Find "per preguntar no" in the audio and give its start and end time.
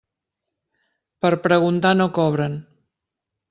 1.27-2.11